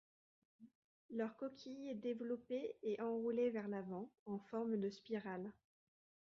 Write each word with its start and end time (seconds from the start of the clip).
Leur 1.11 1.37
coquille 1.37 1.91
est 1.91 1.93
développée 1.93 2.75
et 2.81 2.99
enroulée 3.03 3.51
vers 3.51 3.67
l'avant, 3.67 4.09
en 4.25 4.39
forme 4.39 4.77
de 4.77 4.89
spirale. 4.89 5.53